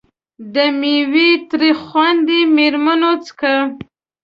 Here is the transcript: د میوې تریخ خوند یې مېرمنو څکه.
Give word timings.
د 0.53 0.55
میوې 0.79 1.29
تریخ 1.49 1.77
خوند 1.89 2.27
یې 2.35 2.41
مېرمنو 2.55 3.11
څکه. 3.25 3.53